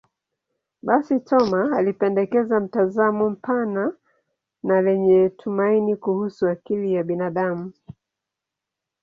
Basi, 0.83 1.19
Thoma 1.19 1.77
alipendekeza 1.77 2.59
mtazamo 2.59 3.29
mpana 3.29 3.93
na 4.63 4.81
lenye 4.81 5.29
tumaini 5.29 5.95
kuhusu 5.95 6.47
akili 6.47 6.93
ya 6.93 7.03
binadamu. 7.03 7.71